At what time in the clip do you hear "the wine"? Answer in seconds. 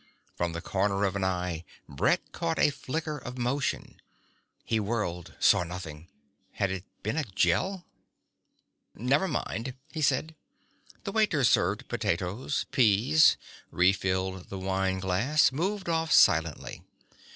14.49-14.97